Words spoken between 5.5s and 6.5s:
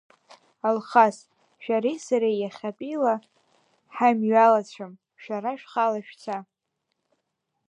шәхала шәца.